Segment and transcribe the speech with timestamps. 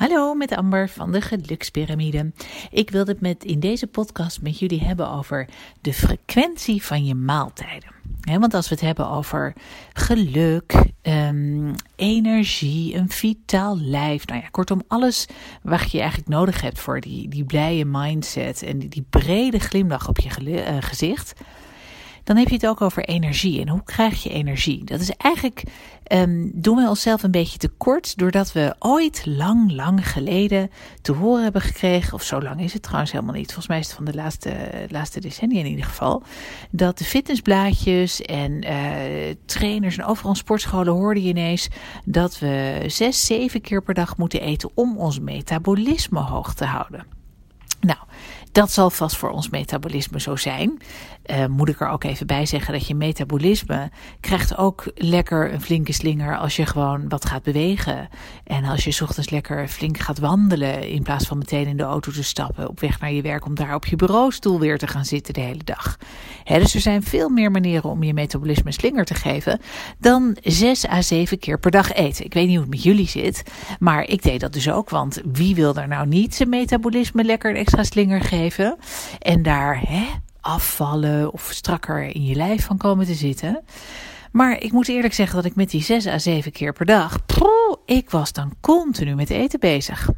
[0.00, 2.32] Hallo, met Amber van de Gelukspyramide.
[2.70, 5.48] Ik wilde het met, in deze podcast met jullie hebben over
[5.80, 7.90] de frequentie van je maaltijden.
[8.20, 9.54] want als we het hebben over
[9.92, 15.26] geluk, um, energie, een vitaal lijf, nou ja, kortom, alles
[15.62, 20.08] wat je eigenlijk nodig hebt voor die, die blije mindset en die, die brede glimlach
[20.08, 21.32] op je uh, gezicht
[22.24, 23.60] dan heb je het ook over energie.
[23.60, 24.84] En hoe krijg je energie?
[24.84, 25.62] Dat is eigenlijk,
[26.12, 30.70] um, doen we onszelf een beetje tekort, doordat we ooit lang, lang geleden
[31.02, 33.86] te horen hebben gekregen, of zo lang is het trouwens helemaal niet, volgens mij is
[33.86, 34.52] het van de laatste,
[34.88, 36.22] laatste decennia in ieder geval,
[36.70, 41.68] dat de fitnessblaadjes en uh, trainers en overal sportscholen hoorden je ineens
[42.04, 47.18] dat we zes, zeven keer per dag moeten eten om ons metabolisme hoog te houden.
[47.80, 47.98] Nou,
[48.52, 50.78] dat zal vast voor ons metabolisme zo zijn.
[51.26, 55.60] Uh, moet ik er ook even bij zeggen dat je metabolisme krijgt ook lekker een
[55.60, 58.08] flinke slinger als je gewoon wat gaat bewegen.
[58.44, 62.12] En als je ochtends lekker flink gaat wandelen in plaats van meteen in de auto
[62.12, 65.04] te stappen op weg naar je werk om daar op je bureaustoel weer te gaan
[65.04, 65.98] zitten de hele dag.
[66.44, 69.60] dus er zijn veel meer manieren om je metabolisme slinger te geven
[69.98, 72.24] dan 6 à 7 keer per dag eten.
[72.24, 73.42] Ik weet niet hoe het met jullie zit,
[73.78, 77.50] maar ik deed dat dus ook, want wie wil er nou niet zijn metabolisme lekker
[77.50, 78.39] een extra slinger geven?
[79.18, 80.06] En daar hè,
[80.40, 83.64] afvallen of strakker in je lijf van komen te zitten.
[84.32, 87.18] Maar ik moet eerlijk zeggen dat ik met die 6 à 7 keer per dag,
[87.84, 90.08] ik was dan continu met eten bezig.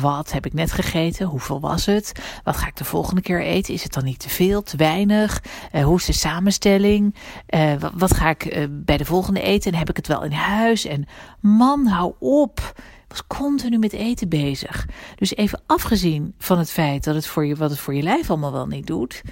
[0.00, 1.26] Wat heb ik net gegeten?
[1.26, 2.12] Hoeveel was het?
[2.44, 3.74] Wat ga ik de volgende keer eten?
[3.74, 5.42] Is het dan niet te veel, te weinig?
[5.72, 7.14] Uh, hoe is de samenstelling?
[7.48, 9.72] Uh, wat, ga ik uh, bij de volgende eten?
[9.72, 10.84] En heb ik het wel in huis?
[10.84, 11.06] En
[11.40, 12.74] man, hou op
[13.12, 14.86] was continu met eten bezig.
[15.16, 18.30] Dus even afgezien van het feit dat het voor je, wat het voor je lijf
[18.30, 19.22] allemaal wel niet doet,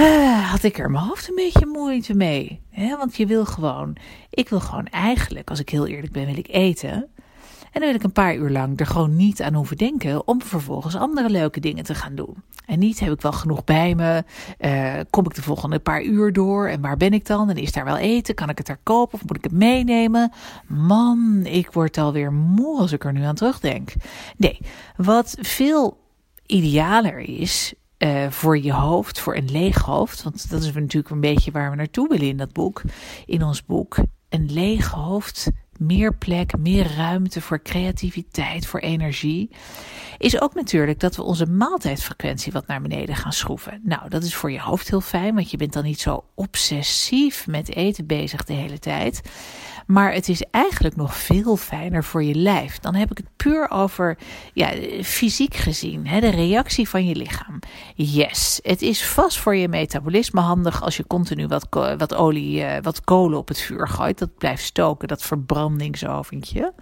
[0.00, 2.60] uh, had ik er mijn hoofd een beetje moeite mee.
[2.98, 3.96] Want je wil gewoon,
[4.30, 7.08] ik wil gewoon eigenlijk, als ik heel eerlijk ben, wil ik eten.
[7.72, 10.42] En dan wil ik een paar uur lang er gewoon niet aan hoeven denken om
[10.42, 12.34] vervolgens andere leuke dingen te gaan doen.
[12.66, 14.24] En niet heb ik wel genoeg bij me,
[14.60, 17.50] uh, kom ik de volgende paar uur door en waar ben ik dan?
[17.50, 18.34] En is daar wel eten?
[18.34, 20.32] Kan ik het daar kopen of moet ik het meenemen?
[20.66, 23.92] Man, ik word alweer moe als ik er nu aan terugdenk.
[24.36, 24.58] Nee,
[24.96, 25.98] wat veel
[26.46, 30.22] idealer is, uh, voor je hoofd, voor een leeg hoofd.
[30.22, 32.82] Want dat is natuurlijk een beetje waar we naartoe willen in dat boek,
[33.26, 33.96] in ons boek.
[34.28, 35.50] Een leeg hoofd
[35.86, 39.50] meer plek, meer ruimte voor creativiteit, voor energie,
[40.18, 43.80] is ook natuurlijk dat we onze maaltijdfrequentie wat naar beneden gaan schroeven.
[43.82, 47.46] Nou, dat is voor je hoofd heel fijn, want je bent dan niet zo obsessief
[47.46, 49.22] met eten bezig de hele tijd.
[49.86, 52.78] Maar het is eigenlijk nog veel fijner voor je lijf.
[52.78, 54.18] Dan heb ik het puur over
[54.52, 54.70] ja,
[55.02, 57.58] fysiek gezien, hè, de reactie van je lichaam.
[57.94, 61.66] Yes, het is vast voor je metabolisme handig als je continu wat,
[61.98, 64.18] wat olie, eh, wat kolen op het vuur gooit.
[64.18, 65.22] Dat blijft stoken, dat
[65.78, 66.72] verbrandingsoventje.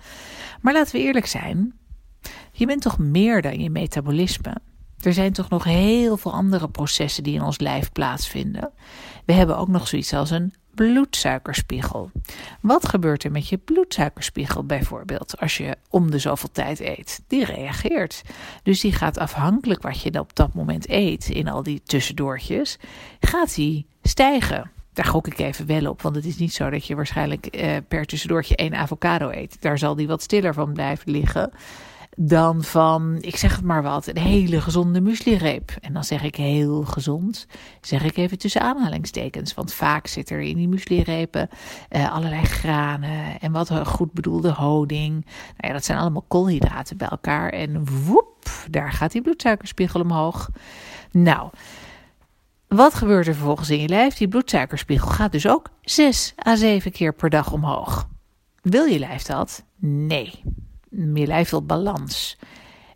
[0.61, 1.73] Maar laten we eerlijk zijn,
[2.53, 4.57] je bent toch meer dan je metabolisme.
[5.01, 8.71] Er zijn toch nog heel veel andere processen die in ons lijf plaatsvinden.
[9.25, 12.11] We hebben ook nog zoiets als een bloedsuikerspiegel.
[12.61, 17.21] Wat gebeurt er met je bloedsuikerspiegel bijvoorbeeld als je om de zoveel tijd eet?
[17.27, 18.23] Die reageert.
[18.63, 22.79] Dus die gaat afhankelijk wat je op dat moment eet, in al die tussendoortjes,
[23.21, 24.71] gaat die stijgen.
[25.01, 27.77] Daar gok ik even wel op, want het is niet zo dat je waarschijnlijk eh,
[27.89, 29.57] per tussendoortje één avocado eet.
[29.61, 31.51] Daar zal die wat stiller van blijven liggen
[32.17, 35.77] dan van, ik zeg het maar wat, een hele gezonde mueslireep.
[35.81, 37.47] En dan zeg ik heel gezond,
[37.81, 39.55] zeg ik even tussen aanhalingstekens.
[39.55, 41.49] Want vaak zit er in die mueslirepen
[41.91, 45.13] uh, allerlei granen en wat goed bedoelde honing.
[45.25, 47.51] Nou ja, dat zijn allemaal koolhydraten bij elkaar.
[47.51, 50.51] En woep, daar gaat die bloedsuikerspiegel omhoog.
[51.11, 51.51] Nou,
[52.77, 54.15] wat gebeurt er vervolgens in je lijf?
[54.15, 58.09] Die bloedsuikerspiegel gaat dus ook 6 à 7 keer per dag omhoog.
[58.63, 59.65] Wil je lijf dat?
[59.79, 60.43] Nee
[60.91, 62.39] je lijf wil balans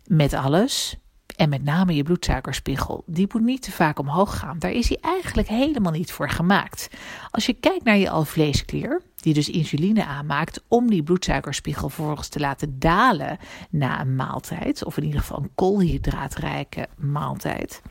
[0.07, 0.95] met alles.
[1.35, 3.03] En met name je bloedsuikerspiegel.
[3.05, 4.59] Die moet niet te vaak omhoog gaan.
[4.59, 6.89] Daar is hij eigenlijk helemaal niet voor gemaakt.
[7.31, 12.39] Als je kijkt naar je alvleesklier, die dus insuline aanmaakt om die bloedsuikerspiegel vervolgens te
[12.39, 13.37] laten dalen
[13.69, 14.85] na een maaltijd.
[14.85, 17.81] Of in ieder geval een koolhydraatrijke maaltijd.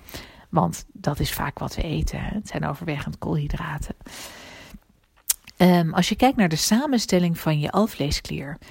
[0.55, 2.21] Want dat is vaak wat we eten.
[2.21, 2.35] Hè?
[2.35, 3.95] Het zijn overwegend koolhydraten.
[5.57, 8.65] Um, als je kijkt naar de samenstelling van je alvleesklier, 98%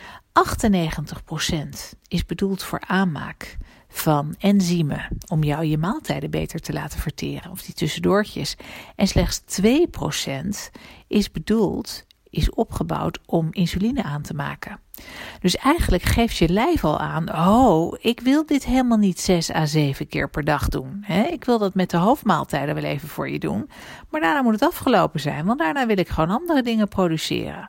[2.08, 3.58] is bedoeld voor aanmaak
[3.88, 8.56] van enzymen om jou je maaltijden beter te laten verteren of die tussendoortjes.
[8.96, 9.66] En slechts 2%
[11.08, 14.80] is bedoeld, is opgebouwd om insuline aan te maken.
[15.40, 19.66] Dus eigenlijk geeft je lijf al aan: oh, ik wil dit helemaal niet 6 à
[19.66, 21.06] 7 keer per dag doen.
[21.30, 23.70] Ik wil dat met de hoofdmaaltijden wel even voor je doen.
[24.10, 27.68] Maar daarna moet het afgelopen zijn, want daarna wil ik gewoon andere dingen produceren.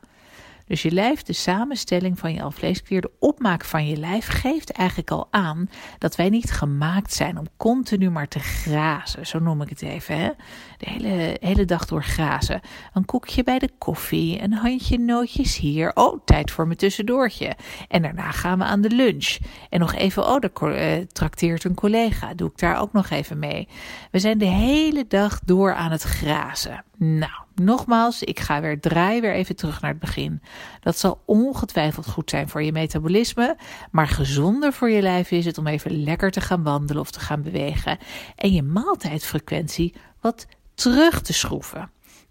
[0.65, 5.11] Dus je lijf, de samenstelling van je alvleesklier, de opmaak van je lijf, geeft eigenlijk
[5.11, 9.27] al aan dat wij niet gemaakt zijn om continu maar te grazen.
[9.27, 10.17] Zo noem ik het even.
[10.17, 10.29] Hè?
[10.77, 12.61] De hele, hele dag door grazen.
[12.93, 15.91] Een koekje bij de koffie, een handje nootjes hier.
[15.93, 17.55] Oh, tijd voor mijn tussendoortje.
[17.87, 19.37] En daarna gaan we aan de lunch.
[19.69, 22.33] En nog even, oh, daar uh, trakteert een collega.
[22.33, 23.67] Doe ik daar ook nog even mee.
[24.11, 26.83] We zijn de hele dag door aan het grazen.
[26.97, 30.41] Nou, nogmaals, ik ga weer draai weer even terug naar het begin.
[30.79, 33.57] Dat zal ongetwijfeld goed zijn voor je metabolisme,
[33.91, 37.19] maar gezonder voor je lijf is het om even lekker te gaan wandelen of te
[37.19, 37.97] gaan bewegen
[38.35, 41.89] en je maaltijdfrequentie wat terug te schroeven.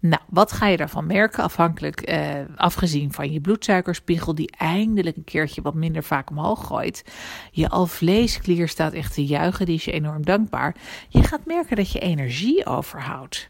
[0.09, 1.43] Nou, wat ga je daarvan merken?
[1.43, 7.03] Afhankelijk, eh, afgezien van je bloedsuikerspiegel, die eindelijk een keertje wat minder vaak omhoog gooit.
[7.51, 10.75] Je alvleesklier staat echt te juichen, die is je enorm dankbaar.
[11.09, 13.49] Je gaat merken dat je energie overhoudt.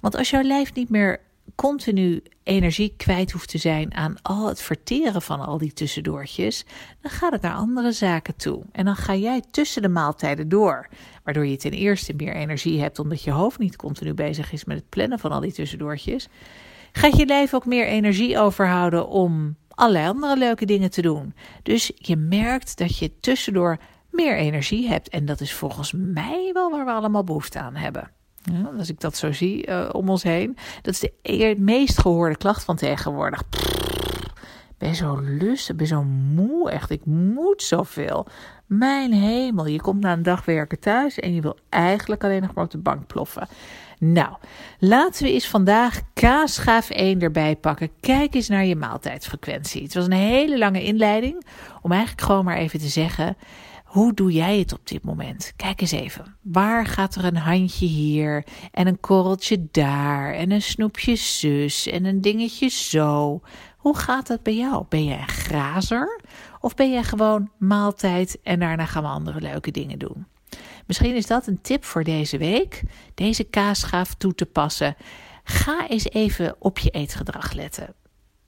[0.00, 1.20] Want als jouw lijf niet meer
[1.54, 6.64] continu energie kwijt hoeft te zijn aan al het verteren van al die tussendoortjes,
[7.00, 8.62] dan gaat het naar andere zaken toe.
[8.72, 10.88] En dan ga jij tussen de maaltijden door,
[11.24, 14.76] waardoor je ten eerste meer energie hebt omdat je hoofd niet continu bezig is met
[14.76, 16.28] het plannen van al die tussendoortjes.
[16.92, 21.34] Gaat je lijf ook meer energie overhouden om allerlei andere leuke dingen te doen.
[21.62, 23.78] Dus je merkt dat je tussendoor
[24.10, 25.08] meer energie hebt.
[25.08, 28.10] En dat is volgens mij wel waar we allemaal behoefte aan hebben.
[28.42, 30.56] Ja, als ik dat zo zie uh, om ons heen.
[30.82, 33.42] Dat is de meest gehoorde klacht van tegenwoordig.
[34.70, 36.70] Ik ben zo lustig, ben zo moe.
[36.70, 38.26] Echt, ik moet zoveel.
[38.66, 42.54] Mijn hemel, je komt na een dag werken thuis en je wil eigenlijk alleen nog
[42.54, 43.48] maar op de bank ploffen.
[43.98, 44.36] Nou,
[44.78, 47.90] laten we eens vandaag kaasgaaf 1 erbij pakken.
[48.00, 49.82] Kijk eens naar je maaltijdsfrequentie.
[49.82, 51.46] Het was een hele lange inleiding
[51.82, 53.36] om eigenlijk gewoon maar even te zeggen.
[53.92, 55.52] Hoe doe jij het op dit moment?
[55.56, 56.36] Kijk eens even.
[56.42, 62.04] Waar gaat er een handje hier en een korreltje daar en een snoepje zus en
[62.04, 63.40] een dingetje zo?
[63.76, 64.84] Hoe gaat dat bij jou?
[64.88, 66.20] Ben jij een grazer
[66.60, 70.26] of ben jij gewoon maaltijd en daarna gaan we andere leuke dingen doen?
[70.86, 72.82] Misschien is dat een tip voor deze week,
[73.14, 74.96] deze kaasgaaf toe te passen.
[75.44, 77.94] Ga eens even op je eetgedrag letten.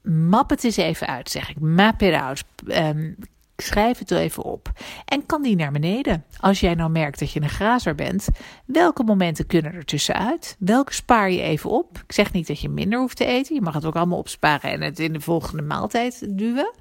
[0.03, 1.61] Map het eens even uit, zeg ik.
[1.61, 2.45] Map it out.
[2.67, 3.17] Um,
[3.65, 4.73] Schrijf het even op.
[5.05, 6.25] En kan die naar beneden?
[6.41, 8.29] Als jij nou merkt dat je een grazer bent,
[8.67, 10.57] welke momenten kunnen er tussenuit?
[10.59, 11.99] Welke spaar je even op?
[12.07, 13.55] Ik zeg niet dat je minder hoeft te eten.
[13.55, 16.75] Je mag het ook allemaal opsparen en het in de volgende maaltijd duwen.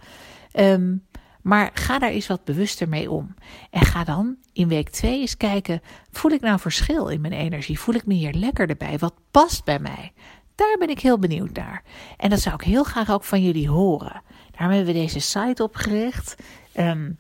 [0.52, 0.96] Ehm,
[1.42, 3.36] maar ga daar eens wat bewuster mee om.
[3.70, 5.82] En ga dan in week 2 eens kijken:
[6.12, 7.80] voel ik nou verschil in mijn energie?
[7.80, 8.98] Voel ik me hier lekker erbij?
[8.98, 10.14] Wat past bij mij?
[10.56, 11.84] Daar ben ik heel benieuwd naar.
[12.18, 14.22] En dat zou ik heel graag ook van jullie horen.
[14.52, 16.36] Daarom hebben we deze site opgericht.
[16.74, 17.12] Ehm,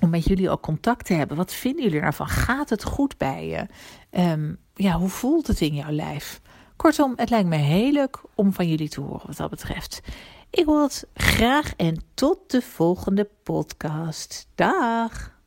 [0.00, 1.36] om met jullie ook contact te hebben.
[1.36, 2.28] Wat vinden jullie ervan?
[2.28, 3.66] Gaat het goed bij je?
[4.20, 6.40] Um, ja, hoe voelt het in jouw lijf?
[6.76, 10.00] Kortom, het lijkt me heel leuk om van jullie te horen wat dat betreft.
[10.50, 14.48] Ik wil het graag en tot de volgende podcast.
[14.54, 15.36] Dag!